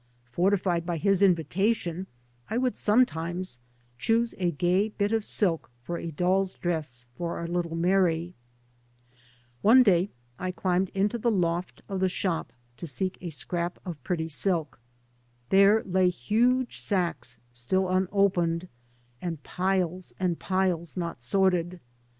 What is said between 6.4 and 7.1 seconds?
dress